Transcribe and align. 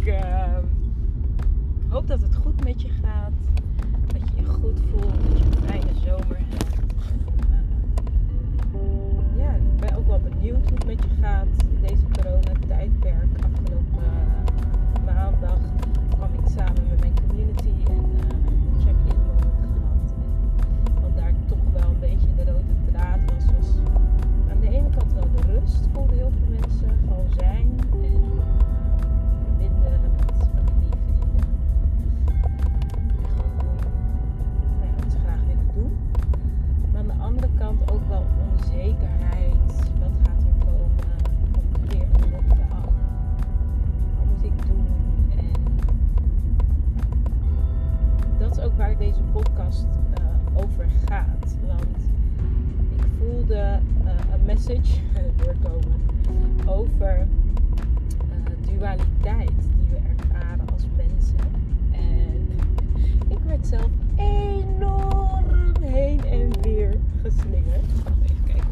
ik 0.00 0.06
uh, 0.06 0.58
hoop 1.88 2.06
dat 2.06 2.22
het 2.22 2.34
goed 2.34 2.64
met 2.64 2.82
je 2.82 2.88
gaat. 2.88 3.32
Dat 4.06 4.20
je 4.30 4.42
je 4.42 4.48
goed 4.48 4.80
voelt. 4.90 5.14
Dat 5.28 5.38
je 5.38 5.44
een 5.44 5.66
fijne 5.66 5.94
zomer 6.04 6.38
hebt. 6.38 6.78
Uh, 8.74 9.44
ja, 9.44 9.50
ik 9.50 9.76
ben 9.80 9.96
ook 9.96 10.06
wel 10.06 10.20
benieuwd 10.20 10.68
hoe 10.68 10.74
het 10.74 10.86
met 10.86 11.02
je 11.02 11.22
gaat 11.22 11.46
in 11.70 11.78
deze 11.80 12.02
coronatijdperk. 12.12 12.49
Podcast 49.32 49.86
uh, 50.18 50.62
over 50.62 50.86
gaat. 51.08 51.56
Want 51.66 51.96
ik 52.96 53.06
voelde 53.18 53.78
uh, 54.04 54.10
een 54.32 54.44
message 54.44 55.00
doorkomen 55.44 56.00
over 56.66 57.18
uh, 57.18 58.72
dualiteit 58.72 59.48
die 59.48 59.88
we 59.90 59.96
ervaren 59.96 60.68
als 60.72 60.86
mensen. 60.96 61.38
En 61.92 62.48
ik 63.28 63.38
werd 63.44 63.66
zelf 63.66 63.90
enorm 64.16 65.82
heen 65.82 66.24
en 66.24 66.62
weer 66.62 66.96
geslingerd. 67.22 67.84
Even 68.22 68.44
kijken 68.46 68.68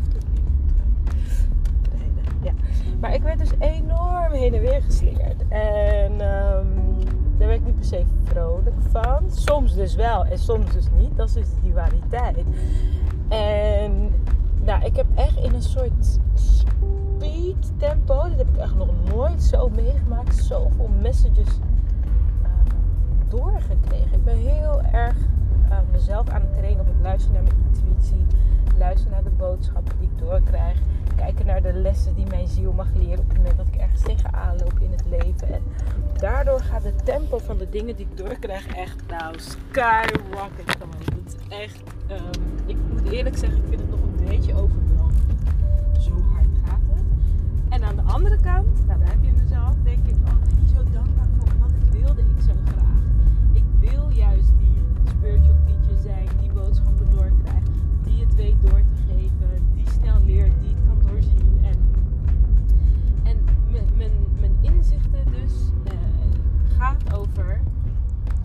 of. 2.42 2.55
Maar 3.00 3.14
ik 3.14 3.22
werd 3.22 3.39
dus 3.39 3.50
enorm 3.59 4.33
heen 4.33 4.55
en 4.55 4.61
weer 4.61 4.83
geslingerd. 4.83 5.48
En 5.48 6.20
um, 6.20 6.88
daar 7.48 7.56
werd 7.58 7.68
ik 7.68 7.74
niet 7.74 7.91
per 7.91 7.98
se 7.98 8.04
vrolijk 8.24 8.77
van. 8.91 9.30
Soms 9.30 9.74
dus 9.74 9.94
wel 9.94 10.24
en 10.24 10.38
soms 10.38 10.72
dus 10.72 10.86
niet. 10.98 11.16
Dat 11.16 11.28
is 11.28 11.34
dus 11.34 11.48
de 11.48 11.68
dualiteit. 11.68 12.36
En 13.28 14.12
nou, 14.64 14.84
ik 14.84 14.96
heb 14.96 15.06
echt 15.14 15.36
in 15.36 15.54
een 15.54 15.62
soort 15.62 16.19
speed 16.34 17.72
tempo, 17.76 18.14
dat 18.14 18.36
heb 18.36 18.48
ik 18.48 18.56
echt 18.56 18.74
nog 18.74 18.88
nooit 19.14 19.42
zo 19.42 19.69
meegemaakt, 19.69 20.36
zoveel 20.36 20.91
messages 21.00 21.58
uh, 22.42 22.48
doorgekregen. 23.28 24.12
Ik 24.12 24.24
ben 24.24 24.36
heel 24.36 24.82
erg 24.82 25.16
uh, 25.70 25.78
mezelf 25.92 26.28
aan 26.28 26.41
het 26.41 26.52
trainen 26.52 26.80
op 26.80 26.86
het 26.86 27.02
luisteren 27.02 27.34
naar 27.34 27.52
mijn 27.52 27.72
intuïtie, 27.72 28.26
luisteren 28.78 29.12
naar 29.12 29.22
de 29.22 29.36
boodschappen 29.36 29.94
die 29.98 30.08
ik 30.12 30.19
doorkrijg, 30.19 30.78
kijken 31.19 31.47
naar 31.47 31.62
de 31.62 31.72
lessen 31.72 32.14
die 32.14 32.27
mijn 32.27 32.47
ziel 32.47 32.72
mag 32.72 32.88
leren 32.94 33.19
op 33.19 33.28
het 33.28 33.36
moment 33.36 33.56
dat 33.56 33.66
ik 33.66 33.77
ergens 33.80 34.02
tegenaan 34.02 34.56
loop 34.58 34.78
in 34.80 34.91
het 34.91 35.04
leven. 35.10 35.53
En 35.54 35.62
daardoor 36.19 36.60
gaat 36.60 36.84
het 36.84 37.04
tempo 37.04 37.38
van 37.38 37.59
de 37.59 37.69
dingen 37.69 37.97
die 37.97 38.06
ik 38.10 38.16
doorkrijg 38.16 38.66
echt 38.66 38.97
nou 39.09 39.34
skyrocket 39.38 40.70
gewoon. 40.78 41.25
Is 41.26 41.34
echt, 41.48 41.81
um, 42.10 42.66
ik 42.66 42.76
moet 42.91 43.12
eerlijk 43.12 43.37
zeggen, 43.37 43.59
ik 43.59 43.69
vind 43.69 43.81
het 43.81 43.91
nog 43.91 43.97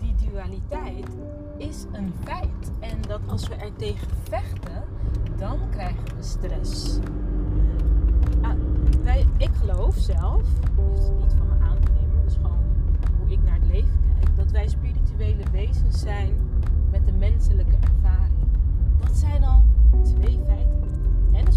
die 0.00 0.14
dualiteit 0.30 1.08
is 1.56 1.84
een 1.92 2.12
feit. 2.22 2.70
En 2.80 3.02
dat 3.08 3.20
als 3.26 3.48
we 3.48 3.54
er 3.54 3.76
tegen 3.76 4.08
vechten, 4.22 4.82
dan 5.36 5.58
krijgen 5.70 6.16
we 6.16 6.22
stress. 6.22 6.98
Ah, 8.40 8.54
wij, 9.02 9.26
ik 9.36 9.50
geloof 9.54 9.94
zelf, 9.96 10.42
dus 10.76 11.08
niet 11.20 11.34
van 11.36 11.46
me 11.46 11.64
aan 11.64 11.78
te 11.80 11.90
nemen, 12.00 12.24
dus 12.24 12.34
gewoon 12.34 12.62
hoe 13.18 13.32
ik 13.32 13.42
naar 13.42 13.54
het 13.54 13.66
leven 13.66 14.00
kijk, 14.20 14.36
dat 14.36 14.50
wij 14.50 14.68
spirituele 14.68 15.50
wezens 15.52 16.00
zijn 16.00 16.32
met 16.90 17.08
een 17.08 17.18
menselijke 17.18 17.76
ervaring. 17.80 18.48
Dat 19.00 19.16
zijn 19.16 19.44
al 19.44 19.62
twee 20.02 20.38
feiten. 20.46 20.88
En 21.32 21.46
een 21.46 21.52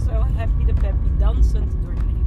zo 0.00 0.12
happy 0.12 0.64
de 0.64 0.72
peppy, 0.72 1.08
dansend 1.16 1.76
door 1.82 1.90
het 1.90 2.02
leven. 2.02 2.26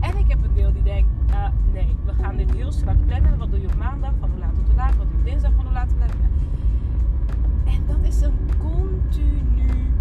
En 0.00 0.16
ik 0.16 0.28
heb 0.28 0.44
een 0.44 0.54
deel 0.54 0.72
die 0.72 0.82
denkt, 0.82 1.08
uh, 1.30 1.46
nee, 1.72 1.96
we 2.04 2.12
gaan 2.12 2.36
dit 2.36 2.54
heel 2.54 2.72
strak 2.72 3.06
plannen. 3.06 3.38
Wat 3.38 3.50
doe 3.50 3.60
je 3.60 3.66
op 3.66 3.76
maandag? 3.76 4.12
Van 4.20 4.30
hoe 4.30 4.38
laat 4.38 4.54
tot 4.54 4.66
hoe 4.66 4.76
laat? 4.76 4.96
Wat 4.96 5.10
doe 5.10 5.18
je 5.18 5.30
dinsdag? 5.30 5.52
Van 5.56 5.64
hoe 5.64 5.72
laat 5.72 5.88
tot 5.88 5.98
hoe 5.98 6.06
laat? 6.06 7.74
En 7.74 7.86
dat 7.86 8.08
is 8.08 8.20
een 8.20 8.38
continu 8.58 9.92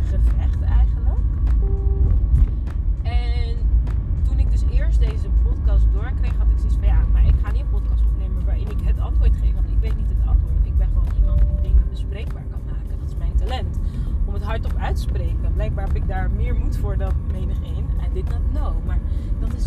gevecht 0.00 0.62
eigenlijk. 0.62 1.18
En 3.02 3.56
toen 4.22 4.38
ik 4.38 4.50
dus 4.50 4.64
eerst 4.70 5.00
deze 5.00 5.28
podcast 5.42 5.86
doorkreeg, 5.92 6.36
had 6.36 6.50
ik 6.50 6.58
zoiets 6.58 6.76
van 6.76 6.88
ja, 6.88 7.04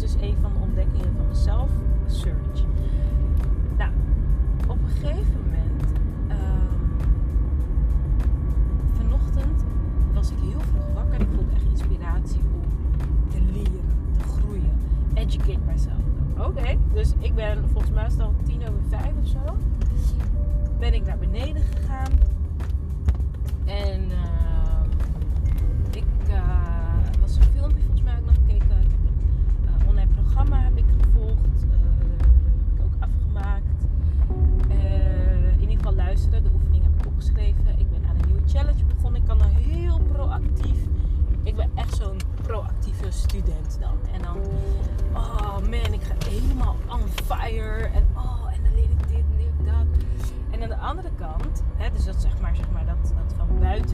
dus 0.02 0.14
een 0.22 0.36
van 0.42 0.52
de 0.54 0.60
ontdekkingen 0.60 1.14
van 1.18 1.28
mezelf. 1.28 1.70
Search. 2.06 2.64
Nou, 3.78 3.92
op 4.68 4.78
een 4.84 4.90
gegeven 4.90 5.42
moment. 5.46 5.92
Uh, 6.28 6.38
vanochtend 8.94 9.64
was 10.14 10.32
ik 10.32 10.38
heel 10.42 10.60
vroeg 10.60 10.94
wakker. 10.94 11.22
Ik 11.22 11.28
voelde 11.36 11.52
echt 11.54 11.66
inspiratie 11.66 12.40
om 12.40 12.62
te 13.30 13.42
leren, 13.42 13.82
te 14.18 14.24
groeien. 14.24 14.72
Educate 15.14 15.60
myself. 15.66 16.04
Oké, 16.38 16.78
dus 16.94 17.14
ik 17.20 17.36
ben 17.36 17.70
volgens 17.72 17.92
mij 17.92 18.10
al 18.26 18.34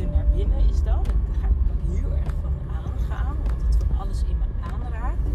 naar 0.05 0.25
binnen 0.35 0.59
is 0.69 0.83
dat. 0.83 1.05
Daar 1.05 1.37
ga 1.41 1.47
ik 1.47 1.53
ook 1.71 1.97
heel 1.97 2.11
erg 2.11 2.33
van 2.41 2.51
aangaan, 2.75 3.35
omdat 3.37 3.67
het 3.67 3.85
van 3.87 3.97
alles 3.97 4.23
in 4.23 4.37
me 4.37 4.45
aanraakt. 4.73 5.27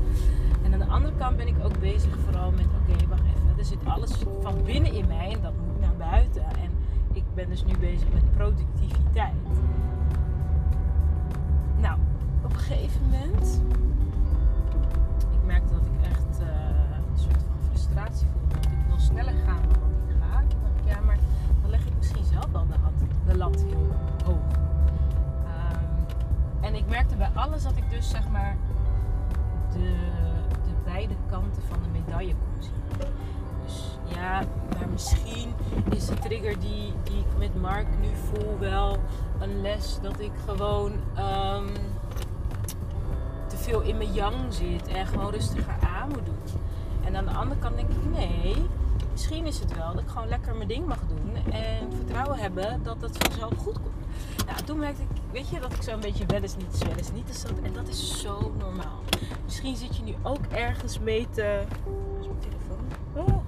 En 0.63 0.73
aan 0.73 0.79
de 0.79 0.87
andere 0.87 1.15
kant 1.17 1.37
ben 1.37 1.47
ik 1.47 1.57
ook 1.63 1.81
bezig 1.81 2.19
vooral 2.25 2.51
met, 2.51 2.67
oké, 2.67 3.07
wacht 3.09 3.23
even, 3.23 3.59
er 3.59 3.65
zit 3.65 3.85
alles 3.85 4.13
van 4.41 4.63
binnen 4.65 4.93
in 4.93 5.07
mij 5.07 5.33
en 5.33 5.43
dat 5.43 5.53
moet 5.67 5.81
naar 5.81 5.97
buiten. 5.97 6.45
En 6.45 6.71
ik 7.13 7.25
ben 7.35 7.49
dus 7.49 7.65
nu 7.65 7.79
bezig 7.79 8.13
met 8.13 8.35
productiviteit. 8.35 9.35
Nou, 11.81 11.99
op 12.45 12.53
een 12.53 12.59
gegeven 12.59 13.01
moment, 13.03 13.63
ik 15.31 15.63
dat 15.71 15.87
ik 15.87 16.11
echt 16.11 16.41
uh, 16.41 16.47
een 17.13 17.19
soort 17.19 17.43
van 17.49 17.69
frustratie. 17.69 18.27
Dat 18.49 18.65
ik 18.65 18.79
wil 18.89 18.99
sneller 18.99 19.35
gaan 19.47 19.82
ik 26.83 26.89
merkte 26.89 27.17
bij 27.17 27.31
alles 27.35 27.63
dat 27.63 27.77
ik 27.77 27.91
dus 27.91 28.11
zeg 28.11 28.29
maar 28.29 28.57
de, 29.73 29.95
de 30.65 30.73
beide 30.85 31.15
kanten 31.31 31.63
van 31.63 31.79
de 31.83 31.89
medaille 31.89 32.35
kon 32.35 32.63
zien. 32.63 33.09
Dus 33.65 33.99
ja, 34.05 34.43
maar 34.79 34.89
misschien 34.91 35.55
is 35.91 36.07
de 36.07 36.15
trigger 36.15 36.61
die, 36.61 36.93
die 37.03 37.19
ik 37.19 37.39
met 37.39 37.61
Mark 37.61 37.87
nu 38.01 38.09
voel 38.15 38.59
wel 38.59 38.99
een 39.41 39.61
les 39.61 39.99
dat 40.03 40.21
ik 40.21 40.33
gewoon 40.47 40.93
um, 40.93 41.67
te 43.47 43.57
veel 43.57 43.81
in 43.81 43.97
mijn 43.97 44.13
yang 44.13 44.37
zit 44.49 44.87
en 44.87 45.07
gewoon 45.07 45.31
rustiger 45.31 45.75
aan 45.97 46.09
moet 46.09 46.27
doen. 46.27 46.61
En 47.05 47.17
aan 47.17 47.25
de 47.25 47.33
andere 47.33 47.61
kant 47.61 47.77
denk 47.77 47.89
ik, 47.91 48.11
nee, 48.11 48.55
misschien 49.11 49.47
is 49.47 49.59
het 49.59 49.77
wel 49.77 49.93
dat 49.93 50.03
ik 50.03 50.09
gewoon 50.09 50.29
lekker 50.29 50.55
mijn 50.55 50.69
ding 50.69 50.87
mag 50.87 51.01
doen 51.09 51.53
en 51.53 51.93
vertrouwen 51.97 52.39
hebben 52.39 52.83
dat 52.83 52.97
het 53.01 53.17
vanzelf 53.19 53.53
goed 53.57 53.81
komt. 53.81 54.47
Nou, 54.47 54.63
toen 54.63 54.79
merkte 54.79 55.03
ik, 55.03 55.22
weet 55.33 55.49
je, 55.49 55.61
dat 55.61 55.73
ik 55.73 55.83
zo'n 55.83 56.01
beetje 56.01 56.27
wel 56.27 56.43
eens 56.43 56.57
niet, 56.57 56.85
wel 56.85 56.97
eens 56.97 57.13
niet 57.13 57.29
is. 57.29 57.45
En 57.63 57.73
dat 57.73 57.89
is 57.89 58.21
zo 58.21 58.55
normaal. 58.59 59.01
Misschien 59.45 59.77
zit 59.77 59.97
je 59.97 60.03
nu 60.03 60.15
ook 60.23 60.47
ergens 60.53 60.99
mee 60.99 61.27
te. 61.31 61.43
Waar 61.85 62.21
is 62.21 62.27
mijn 62.27 62.39
telefoon? 62.41 62.87
Oh. 63.15 63.43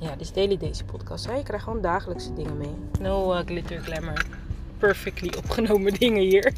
ja, 0.00 0.16
dus 0.16 0.32
deel 0.32 0.58
deze 0.58 0.84
podcast. 0.84 1.26
Hè? 1.26 1.34
Je 1.34 1.42
krijgt 1.42 1.64
gewoon 1.64 1.80
dagelijkse 1.80 2.32
dingen 2.32 2.56
mee. 2.56 2.74
No 3.00 3.32
uh, 3.32 3.40
glitter 3.44 3.80
glamour. 3.80 4.26
Perfectly 4.78 5.32
opgenomen 5.36 5.94
dingen 6.00 6.22
hier. 6.22 6.52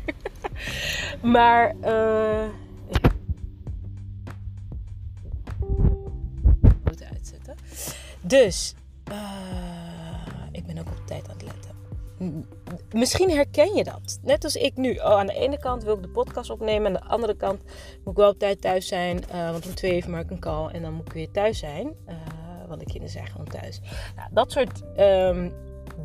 maar, 1.23 1.75
Moet 6.85 7.05
uitzetten. 7.05 7.55
Dus, 8.20 8.75
Misschien 12.93 13.31
herken 13.31 13.75
je 13.75 13.85
dat. 13.85 14.19
Net 14.23 14.44
als 14.44 14.56
ik 14.56 14.76
nu. 14.76 14.94
Oh, 14.94 15.05
aan 15.05 15.26
de 15.26 15.35
ene 15.35 15.59
kant 15.59 15.82
wil 15.85 15.94
ik 15.94 16.03
de 16.03 16.09
podcast 16.09 16.50
opnemen. 16.50 16.87
Aan 16.87 16.93
de 16.93 17.09
andere 17.09 17.37
kant 17.37 17.62
moet 18.05 18.12
ik 18.12 18.17
wel 18.17 18.31
op 18.31 18.38
tijd 18.38 18.61
thuis 18.61 18.87
zijn. 18.87 19.20
Uh, 19.35 19.50
want 19.50 19.67
om 19.67 19.75
twee 19.75 19.93
heeft 19.93 20.09
Mark 20.09 20.31
een 20.31 20.41
call. 20.41 20.69
En 20.69 20.82
dan 20.82 20.93
moet 20.93 21.06
ik 21.06 21.12
weer 21.12 21.31
thuis 21.31 21.59
zijn. 21.59 21.87
Uh, 21.87 22.15
want 22.69 22.81
de 22.81 22.87
kinderen 22.87 23.11
zijn 23.11 23.26
gewoon 23.26 23.47
thuis. 23.47 23.81
Nou, 24.17 24.29
dat 24.32 24.53
soort 24.53 24.82
um, 24.99 25.53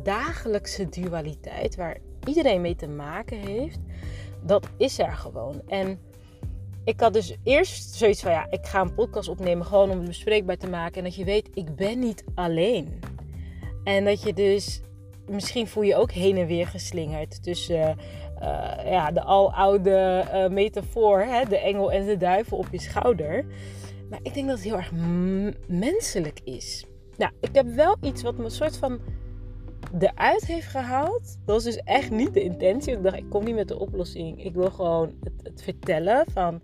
dagelijkse 0.02 0.88
dualiteit 0.88 1.76
waar 1.76 1.98
iedereen 2.24 2.60
mee 2.60 2.76
te 2.76 2.88
maken 2.88 3.38
heeft, 3.38 3.78
dat 4.42 4.68
is 4.76 4.98
er 4.98 5.12
gewoon. 5.12 5.62
En 5.66 5.98
ik 6.84 7.00
had 7.00 7.12
dus 7.12 7.36
eerst 7.42 7.94
zoiets 7.94 8.22
van 8.22 8.30
ja, 8.30 8.46
ik 8.50 8.66
ga 8.66 8.80
een 8.80 8.94
podcast 8.94 9.28
opnemen 9.28 9.66
gewoon 9.66 9.90
om 9.90 9.98
het 9.98 10.06
bespreekbaar 10.06 10.56
te 10.56 10.68
maken. 10.68 10.96
En 10.96 11.04
dat 11.04 11.14
je 11.14 11.24
weet, 11.24 11.48
ik 11.54 11.76
ben 11.76 11.98
niet 11.98 12.24
alleen. 12.34 13.00
En 13.84 14.04
dat 14.04 14.22
je 14.22 14.32
dus, 14.32 14.80
misschien 15.28 15.66
voel 15.66 15.82
je 15.82 15.96
ook 15.96 16.12
heen 16.12 16.36
en 16.36 16.46
weer 16.46 16.66
geslingerd 16.66 17.42
tussen 17.42 17.96
uh, 18.42 18.72
ja, 18.84 19.10
de 19.10 19.22
aloude 19.22 20.24
uh, 20.32 20.48
metafoor, 20.48 21.20
hè, 21.20 21.44
de 21.44 21.58
engel 21.58 21.92
en 21.92 22.06
de 22.06 22.16
duivel 22.16 22.58
op 22.58 22.66
je 22.70 22.80
schouder. 22.80 23.44
Maar 24.10 24.18
ik 24.22 24.34
denk 24.34 24.46
dat 24.46 24.56
het 24.56 24.66
heel 24.66 24.76
erg 24.76 24.92
menselijk 25.66 26.40
is. 26.44 26.86
Nou, 27.16 27.32
ik 27.40 27.54
heb 27.54 27.66
wel 27.66 27.96
iets 28.00 28.22
wat 28.22 28.36
me 28.36 28.44
een 28.44 28.50
soort 28.50 28.76
van 28.76 29.00
eruit 29.98 30.46
heeft 30.46 30.66
gehaald. 30.66 31.22
Dat 31.44 31.54
was 31.54 31.64
dus 31.64 31.76
echt 31.76 32.10
niet 32.10 32.34
de 32.34 32.42
intentie. 32.42 32.92
Ik 32.92 33.02
dacht, 33.02 33.16
ik 33.16 33.30
kom 33.30 33.44
niet 33.44 33.54
met 33.54 33.68
de 33.68 33.78
oplossing. 33.78 34.44
Ik 34.44 34.54
wil 34.54 34.70
gewoon 34.70 35.14
het, 35.22 35.32
het 35.42 35.62
vertellen 35.62 36.24
van 36.32 36.60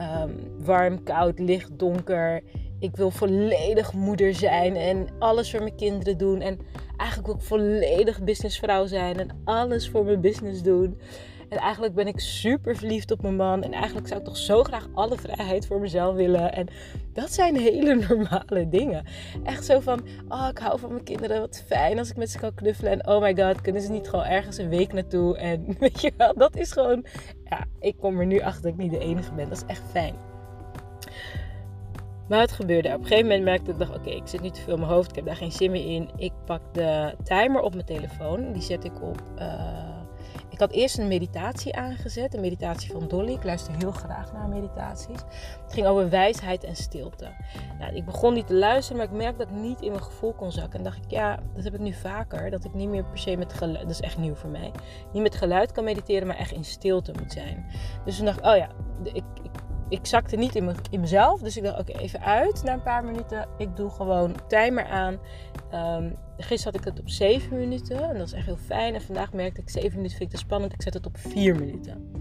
um, 0.00 0.64
warm, 0.64 1.02
koud, 1.02 1.38
licht, 1.38 1.78
donker. 1.78 2.42
Ik 2.78 2.96
wil 2.96 3.10
volledig 3.10 3.92
moeder 3.92 4.34
zijn 4.34 4.76
en 4.76 5.08
alles 5.18 5.50
voor 5.50 5.60
mijn 5.60 5.76
kinderen 5.76 6.18
doen. 6.18 6.40
En 6.40 6.58
eigenlijk 6.96 7.34
ik 7.34 7.40
volledig 7.40 8.22
businessvrouw 8.22 8.86
zijn 8.86 9.18
en 9.18 9.40
alles 9.44 9.88
voor 9.88 10.04
mijn 10.04 10.20
business 10.20 10.62
doen. 10.62 10.98
En 11.48 11.58
eigenlijk 11.58 11.94
ben 11.94 12.06
ik 12.06 12.20
super 12.20 12.76
verliefd 12.76 13.10
op 13.10 13.22
mijn 13.22 13.36
man. 13.36 13.62
En 13.62 13.72
eigenlijk 13.72 14.06
zou 14.06 14.20
ik 14.20 14.26
toch 14.26 14.36
zo 14.36 14.62
graag 14.62 14.88
alle 14.94 15.16
vrijheid 15.16 15.66
voor 15.66 15.80
mezelf 15.80 16.14
willen. 16.14 16.52
En 16.52 16.68
dat 17.12 17.32
zijn 17.32 17.56
hele 17.56 17.94
normale 18.08 18.68
dingen. 18.68 19.04
Echt 19.44 19.64
zo 19.64 19.80
van, 19.80 20.00
oh, 20.28 20.48
ik 20.50 20.58
hou 20.58 20.78
van 20.78 20.92
mijn 20.92 21.04
kinderen. 21.04 21.40
Wat 21.40 21.62
fijn 21.66 21.98
als 21.98 22.10
ik 22.10 22.16
met 22.16 22.30
ze 22.30 22.38
kan 22.38 22.54
knuffelen. 22.54 22.92
En 22.92 23.08
oh 23.08 23.20
my 23.20 23.36
god, 23.36 23.60
kunnen 23.60 23.82
ze 23.82 23.90
niet 23.90 24.08
gewoon 24.08 24.24
ergens 24.24 24.58
een 24.58 24.68
week 24.68 24.92
naartoe? 24.92 25.36
En 25.36 25.66
weet 25.78 26.00
je 26.00 26.12
wel, 26.16 26.34
dat 26.34 26.56
is 26.56 26.72
gewoon... 26.72 27.04
Ja, 27.44 27.64
ik 27.80 27.96
kom 28.00 28.20
er 28.20 28.26
nu 28.26 28.40
achter 28.40 28.62
dat 28.62 28.72
ik 28.72 28.78
niet 28.78 28.90
de 28.90 28.98
enige 28.98 29.32
ben. 29.32 29.48
Dat 29.48 29.56
is 29.56 29.64
echt 29.66 29.82
fijn. 29.90 30.25
Maar 32.28 32.40
het 32.40 32.52
gebeurde. 32.52 32.88
Op 32.88 32.94
een 32.94 33.06
gegeven 33.06 33.26
moment 33.26 33.44
merkte 33.44 33.70
ik, 33.70 33.78
dacht, 33.78 33.94
oké, 33.94 34.10
ik 34.10 34.26
zit 34.28 34.40
nu 34.40 34.50
te 34.50 34.60
veel 34.60 34.72
in 34.72 34.80
mijn 34.80 34.92
hoofd. 34.92 35.10
Ik 35.10 35.16
heb 35.16 35.24
daar 35.26 35.36
geen 35.36 35.52
zin 35.52 35.70
meer 35.70 35.86
in. 35.86 36.10
Ik 36.16 36.32
pak 36.44 36.60
de 36.72 37.14
timer 37.22 37.60
op 37.60 37.74
mijn 37.74 37.86
telefoon. 37.86 38.52
Die 38.52 38.62
zet 38.62 38.84
ik 38.84 39.02
op... 39.02 39.22
Uh, 39.38 39.94
ik 40.56 40.62
had 40.62 40.72
eerst 40.72 40.98
een 40.98 41.08
meditatie 41.08 41.76
aangezet, 41.76 42.34
een 42.34 42.40
meditatie 42.40 42.92
van 42.92 43.08
Dolly. 43.08 43.32
Ik 43.32 43.44
luister 43.44 43.74
heel 43.78 43.90
graag 43.90 44.32
naar 44.32 44.48
meditaties. 44.48 45.20
Het 45.62 45.72
ging 45.72 45.86
over 45.86 46.10
wijsheid 46.10 46.64
en 46.64 46.76
stilte. 46.76 47.28
Nou, 47.78 47.94
ik 47.94 48.04
begon 48.04 48.34
niet 48.34 48.46
te 48.46 48.54
luisteren, 48.54 48.96
maar 48.96 49.06
ik 49.06 49.18
merkte 49.18 49.38
dat 49.38 49.48
ik 49.48 49.62
niet 49.62 49.80
in 49.80 49.90
mijn 49.90 50.02
gevoel 50.02 50.32
kon 50.32 50.52
zakken. 50.52 50.78
En 50.78 50.84
dacht 50.84 51.04
ik, 51.04 51.10
ja, 51.10 51.38
dat 51.54 51.64
heb 51.64 51.74
ik 51.74 51.80
nu 51.80 51.92
vaker. 51.92 52.50
Dat 52.50 52.64
ik 52.64 52.74
niet 52.74 52.88
meer 52.88 53.04
per 53.04 53.18
se 53.18 53.36
met 53.36 53.52
geluid, 53.52 53.80
dat 53.80 53.90
is 53.90 54.00
echt 54.00 54.18
nieuw 54.18 54.34
voor 54.34 54.50
mij. 54.50 54.70
Niet 55.12 55.22
met 55.22 55.34
geluid 55.34 55.72
kan 55.72 55.84
mediteren, 55.84 56.26
maar 56.26 56.36
echt 56.36 56.52
in 56.52 56.64
stilte 56.64 57.12
moet 57.18 57.32
zijn. 57.32 57.66
Dus 58.04 58.16
toen 58.16 58.24
dacht 58.24 58.38
ik, 58.38 58.44
oh 58.44 58.56
ja, 58.56 58.68
ik, 59.02 59.24
ik 59.88 60.06
zakte 60.06 60.36
niet 60.36 60.54
in, 60.54 60.70
in 60.90 61.00
mezelf. 61.00 61.40
Dus 61.40 61.56
ik 61.56 61.62
dacht, 61.62 61.78
oké, 61.80 61.98
even 61.98 62.20
uit 62.20 62.62
na 62.62 62.72
een 62.72 62.82
paar 62.82 63.04
minuten. 63.04 63.48
Ik 63.58 63.76
doe 63.76 63.90
gewoon 63.90 64.34
timer 64.48 64.84
aan. 64.84 65.18
Um, 65.74 66.16
gisteren 66.38 66.72
had 66.72 66.74
ik 66.74 66.84
het 66.84 67.00
op 67.00 67.08
7 67.08 67.58
minuten. 67.58 68.08
En 68.08 68.18
dat 68.18 68.26
is 68.26 68.32
echt 68.32 68.46
heel 68.46 68.56
fijn. 68.56 68.94
En 68.94 69.02
vandaag 69.02 69.32
merkte 69.32 69.60
ik 69.60 69.70
7 69.70 69.96
minuten 69.96 70.16
vind 70.16 70.32
ik 70.32 70.38
te 70.38 70.44
spannend. 70.44 70.72
Ik 70.72 70.82
zet 70.82 70.94
het 70.94 71.06
op 71.06 71.16
4 71.18 71.54
minuten. 71.54 72.12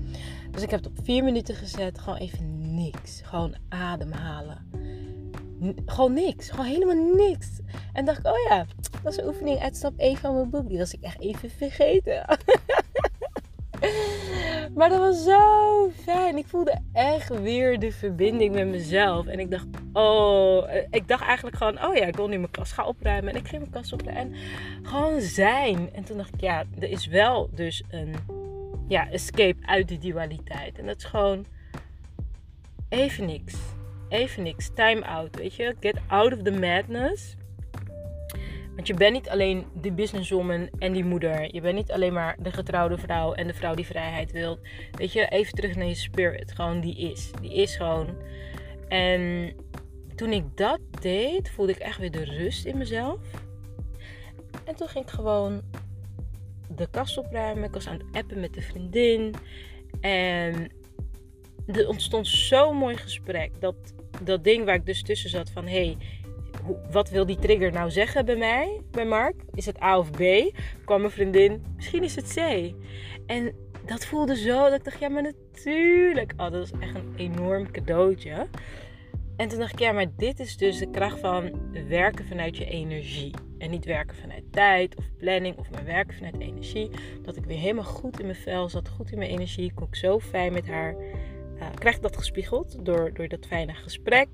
Dus 0.51 0.61
ik 0.61 0.69
heb 0.69 0.83
het 0.83 0.89
op 0.89 1.05
4 1.05 1.23
minuten 1.23 1.55
gezet. 1.55 1.99
Gewoon 1.99 2.19
even 2.19 2.75
niks. 2.75 3.21
Gewoon 3.23 3.55
ademhalen. 3.69 4.57
Gewoon 5.85 6.13
niks. 6.13 6.49
Gewoon 6.49 6.65
helemaal 6.65 7.15
niks. 7.15 7.59
En 7.93 8.05
dacht 8.05 8.19
ik, 8.19 8.25
oh 8.25 8.49
ja, 8.49 8.65
dat 9.03 9.13
is 9.13 9.19
een 9.19 9.27
oefening 9.27 9.59
uit 9.59 9.75
stap 9.75 9.93
1 9.97 10.17
van 10.17 10.35
mijn 10.35 10.49
boek. 10.49 10.67
Die 10.67 10.77
was 10.77 10.93
ik 10.93 11.01
echt 11.01 11.21
even 11.21 11.49
vergeten. 11.49 12.25
Maar 14.75 14.89
dat 14.89 14.99
was 14.99 15.23
zo 15.23 15.91
fijn. 16.35 16.45
Ik 16.45 16.47
voelde 16.47 16.79
echt 16.93 17.39
weer 17.39 17.79
de 17.79 17.91
verbinding 17.91 18.53
met 18.53 18.67
mezelf. 18.67 19.25
En 19.27 19.39
ik 19.39 19.51
dacht, 19.51 19.67
oh, 19.93 20.69
ik 20.89 21.07
dacht 21.07 21.23
eigenlijk 21.23 21.55
gewoon, 21.55 21.85
oh 21.85 21.95
ja, 21.95 22.05
ik 22.05 22.15
wil 22.15 22.27
nu 22.27 22.37
mijn 22.37 22.51
kast 22.51 22.71
gaan 22.71 22.85
opruimen. 22.85 23.33
En 23.33 23.39
ik 23.39 23.47
ging 23.47 23.61
mijn 23.61 23.73
kast 23.73 23.93
opruimen. 23.93 24.33
En 24.33 24.39
gewoon 24.83 25.21
zijn. 25.21 25.93
En 25.93 26.03
toen 26.03 26.17
dacht 26.17 26.33
ik, 26.33 26.41
ja, 26.41 26.63
er 26.79 26.89
is 26.89 27.05
wel 27.05 27.49
dus 27.53 27.83
een 27.89 28.15
ja, 28.87 29.09
escape 29.09 29.65
uit 29.65 29.87
de 29.87 29.97
dualiteit. 29.97 30.79
En 30.79 30.85
dat 30.85 30.97
is 30.97 31.03
gewoon 31.03 31.45
even 32.89 33.25
niks. 33.25 33.55
Even 34.09 34.43
niks. 34.43 34.69
Time 34.73 35.05
out, 35.05 35.35
weet 35.35 35.55
je. 35.55 35.75
Get 35.79 35.97
out 36.07 36.33
of 36.33 36.41
the 36.41 36.51
madness. 36.51 37.35
Want 38.75 38.87
je 38.87 38.93
bent 38.93 39.13
niet 39.13 39.29
alleen 39.29 39.65
de 39.81 39.91
businesswoman 39.91 40.69
en 40.79 40.93
die 40.93 41.03
moeder. 41.03 41.53
Je 41.55 41.61
bent 41.61 41.75
niet 41.75 41.91
alleen 41.91 42.13
maar 42.13 42.37
de 42.39 42.51
getrouwde 42.51 42.97
vrouw 42.97 43.33
en 43.33 43.47
de 43.47 43.53
vrouw 43.53 43.75
die 43.75 43.85
vrijheid 43.85 44.31
wil. 44.31 44.59
Weet 44.91 45.13
je, 45.13 45.27
even 45.27 45.53
terug 45.53 45.75
naar 45.75 45.87
je 45.87 45.95
spirit. 45.95 46.51
Gewoon 46.51 46.81
die 46.81 46.97
is. 47.11 47.31
Die 47.41 47.53
is 47.53 47.75
gewoon. 47.75 48.07
En 48.87 49.53
toen 50.15 50.31
ik 50.31 50.57
dat 50.57 50.79
deed, 51.01 51.49
voelde 51.49 51.71
ik 51.71 51.77
echt 51.77 51.99
weer 51.99 52.11
de 52.11 52.23
rust 52.23 52.65
in 52.65 52.77
mezelf. 52.77 53.19
En 54.63 54.75
toen 54.75 54.87
ging 54.87 55.05
ik 55.05 55.11
gewoon 55.11 55.61
de 56.75 56.87
kast 56.91 57.17
opruimen. 57.17 57.63
Ik 57.63 57.73
was 57.73 57.87
aan 57.87 57.97
het 57.97 58.23
appen 58.23 58.39
met 58.39 58.53
de 58.53 58.61
vriendin. 58.61 59.33
En 60.01 60.71
er 61.67 61.87
ontstond 61.87 62.27
zo'n 62.27 62.75
mooi 62.75 62.97
gesprek. 62.97 63.51
Dat, 63.59 63.75
dat 64.23 64.43
ding 64.43 64.65
waar 64.65 64.75
ik 64.75 64.85
dus 64.85 65.03
tussen 65.03 65.29
zat 65.29 65.49
van... 65.49 65.67
Hey, 65.67 65.97
wat 66.91 67.09
wil 67.09 67.25
die 67.25 67.39
trigger 67.39 67.71
nou 67.71 67.91
zeggen 67.91 68.25
bij 68.25 68.35
mij, 68.35 68.81
bij 68.91 69.05
Mark? 69.05 69.35
Is 69.53 69.65
het 69.65 69.81
A 69.81 69.97
of 69.97 70.11
B? 70.11 70.21
Kwam 70.85 70.99
mijn 70.99 71.11
vriendin, 71.11 71.63
misschien 71.75 72.03
is 72.03 72.15
het 72.15 72.33
C. 72.33 72.73
En 73.25 73.55
dat 73.85 74.05
voelde 74.05 74.37
zo 74.37 74.63
dat 74.63 74.73
ik 74.73 74.83
dacht, 74.83 74.99
ja, 74.99 75.09
maar 75.09 75.21
natuurlijk. 75.21 76.33
Oh, 76.37 76.51
dat 76.51 76.63
is 76.63 76.71
echt 76.79 76.95
een 76.95 77.13
enorm 77.15 77.71
cadeautje. 77.71 78.47
En 79.35 79.47
toen 79.47 79.59
dacht 79.59 79.71
ik, 79.71 79.79
ja, 79.79 79.91
maar 79.91 80.15
dit 80.17 80.39
is 80.39 80.57
dus 80.57 80.77
de 80.77 80.89
kracht 80.89 81.19
van 81.19 81.51
werken 81.87 82.25
vanuit 82.25 82.57
je 82.57 82.65
energie. 82.65 83.33
En 83.57 83.69
niet 83.69 83.85
werken 83.85 84.15
vanuit 84.17 84.43
tijd 84.51 84.95
of 84.95 85.05
planning, 85.17 85.57
of 85.57 85.71
maar 85.71 85.85
werken 85.85 86.15
vanuit 86.15 86.39
energie. 86.39 86.89
Dat 87.21 87.35
ik 87.35 87.45
weer 87.45 87.57
helemaal 87.57 87.83
goed 87.83 88.19
in 88.19 88.25
mijn 88.25 88.37
vel 88.37 88.69
zat, 88.69 88.89
goed 88.89 89.11
in 89.11 89.17
mijn 89.17 89.29
energie. 89.29 89.73
Kon 89.73 89.87
ik 89.87 89.95
zo 89.95 90.19
fijn 90.19 90.53
met 90.53 90.67
haar. 90.67 90.95
Uh, 91.55 91.67
krijg 91.73 91.95
ik 91.95 92.01
dat 92.01 92.17
gespiegeld 92.17 92.85
door, 92.85 93.13
door 93.13 93.27
dat 93.27 93.45
fijne 93.45 93.73
gesprek. 93.73 94.27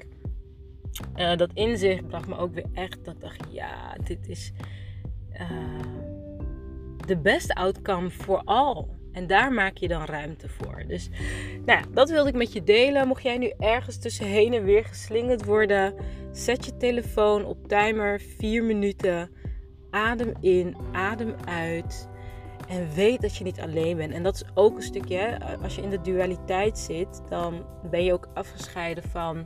Uh, 1.16 1.36
dat 1.36 1.50
inzicht 1.54 2.08
bracht 2.08 2.28
me 2.28 2.38
ook 2.38 2.54
weer 2.54 2.66
echt 2.74 3.06
dat 3.06 3.14
ik 3.14 3.22
dacht, 3.22 3.44
ja, 3.50 3.96
dit 4.04 4.28
is 4.28 4.52
uh, 5.34 5.50
de 7.06 7.18
beste 7.18 7.54
outcome 7.54 8.10
voor 8.10 8.42
al. 8.46 9.00
En 9.12 9.28
daar 9.28 9.52
maak 9.52 9.78
je 9.78 9.88
dan 9.88 10.06
ruimte 10.06 10.50
voor. 10.50 10.84
Dus 10.88 11.10
nou 11.66 11.84
dat 11.94 12.10
wilde 12.10 12.30
ik 12.30 12.36
met 12.36 12.54
je 12.54 12.64
delen. 12.64 13.08
Mocht 13.08 13.24
jij 13.24 13.38
nu 13.38 13.54
ergens 13.60 13.98
tussen 14.00 14.26
heen 14.26 14.54
en 14.54 14.64
weer 14.64 14.86
geslingerd 14.86 15.46
worden, 15.46 15.94
zet 16.32 16.66
je 16.66 16.78
telefoon 16.78 17.46
op 17.46 17.68
timer 17.68 18.20
4 18.20 18.64
minuten. 18.64 19.30
Adem 19.90 20.34
in, 20.40 20.76
adem 20.92 21.36
uit. 21.46 22.10
En 22.68 22.94
weet 22.94 23.22
dat 23.22 23.36
je 23.36 23.44
niet 23.44 23.60
alleen 23.60 23.98
bent. 23.98 24.14
En 24.14 24.24
dat 24.24 24.36
is 24.36 24.46
ook 24.54 24.76
een 24.76 24.82
stukje, 24.82 25.40
als 25.64 25.76
je 25.76 25.82
in 25.82 25.90
de 25.90 26.02
dualiteit 26.02 26.78
zit, 26.78 27.22
dan 27.30 27.66
ben 27.90 28.04
je 28.04 28.14
ook 28.14 28.30
afgescheiden 28.34 29.04
van 29.04 29.38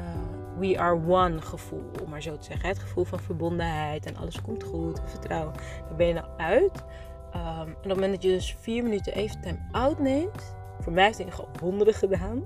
uh, 0.00 0.35
we 0.58 0.78
are 0.78 1.00
one 1.06 1.40
gevoel, 1.40 1.90
om 2.02 2.10
maar 2.10 2.22
zo 2.22 2.36
te 2.36 2.44
zeggen. 2.44 2.68
Het 2.68 2.78
gevoel 2.78 3.04
van 3.04 3.20
verbondenheid 3.20 4.06
en 4.06 4.16
alles 4.16 4.42
komt 4.42 4.62
goed, 4.62 5.00
vertrouwen. 5.04 5.54
Daar 5.88 5.96
ben 5.96 6.06
je 6.06 6.14
nou 6.14 6.26
uit. 6.36 6.84
Um, 7.34 7.42
en 7.42 7.72
op 7.72 7.82
het 7.82 7.94
moment 7.94 8.12
dat 8.12 8.22
je 8.22 8.28
dus 8.28 8.56
vier 8.60 8.82
minuten 8.82 9.14
even 9.14 9.40
time 9.40 9.58
out 9.72 9.98
neemt, 9.98 10.56
voor 10.80 10.92
mij 10.92 11.04
heeft 11.04 11.18
het 11.18 11.34
gewoon 11.34 11.50
honderden 11.60 11.94
gedaan. 11.94 12.44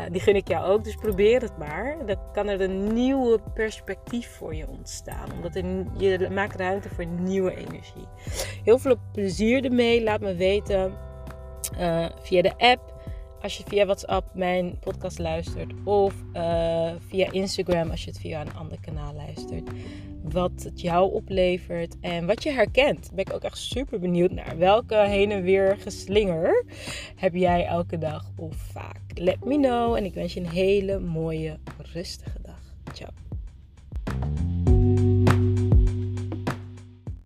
uh, 0.00 0.06
die 0.12 0.20
gun 0.20 0.36
ik 0.36 0.48
jou 0.48 0.66
ook, 0.66 0.84
dus 0.84 0.94
probeer 0.94 1.40
het 1.40 1.58
maar. 1.58 2.06
Dan 2.06 2.16
kan 2.32 2.48
er 2.48 2.60
een 2.60 2.92
nieuwe 2.92 3.40
perspectief 3.54 4.36
voor 4.36 4.54
je 4.54 4.68
ontstaan. 4.68 5.32
Omdat 5.32 5.54
je 5.96 6.28
maakt 6.32 6.56
ruimte 6.56 6.88
voor 6.88 7.06
nieuwe 7.06 7.54
energie. 7.54 8.08
Heel 8.64 8.78
veel 8.78 8.96
plezier 9.12 9.64
ermee. 9.64 10.02
Laat 10.02 10.20
me 10.20 10.34
weten 10.34 10.92
uh, 11.78 12.06
via 12.20 12.42
de 12.42 12.58
app. 12.58 12.96
Als 13.42 13.56
je 13.56 13.64
via 13.66 13.84
WhatsApp 13.84 14.34
mijn 14.34 14.78
podcast 14.78 15.18
luistert. 15.18 15.72
Of 15.84 16.14
uh, 16.34 16.90
via 17.08 17.32
Instagram 17.32 17.90
als 17.90 18.04
je 18.04 18.10
het 18.10 18.20
via 18.20 18.40
een 18.40 18.54
ander 18.54 18.78
kanaal 18.80 19.14
luistert 19.14 19.70
wat 20.22 20.62
het 20.62 20.80
jou 20.80 21.12
oplevert 21.12 21.96
en 22.00 22.26
wat 22.26 22.42
je 22.42 22.50
herkent. 22.50 23.10
Ben 23.14 23.24
ik 23.24 23.32
ook 23.32 23.42
echt 23.42 23.58
super 23.58 23.98
benieuwd 23.98 24.30
naar. 24.30 24.58
Welke 24.58 24.96
heen 24.96 25.30
en 25.30 25.42
weer 25.42 25.76
geslinger 25.80 26.64
heb 27.16 27.34
jij 27.34 27.66
elke 27.66 27.98
dag 27.98 28.30
of 28.36 28.56
vaak? 28.56 29.00
Let 29.14 29.44
me 29.44 29.56
know 29.56 29.96
en 29.96 30.04
ik 30.04 30.14
wens 30.14 30.34
je 30.34 30.40
een 30.40 30.48
hele 30.48 30.98
mooie, 30.98 31.58
rustige 31.92 32.40
dag. 32.42 32.74
Ciao. 32.92 33.10